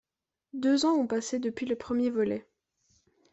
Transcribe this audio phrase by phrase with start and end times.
[0.53, 2.47] Deux ans ont passé depuis le premier volet.